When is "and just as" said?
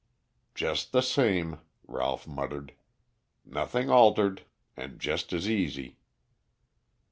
4.75-5.47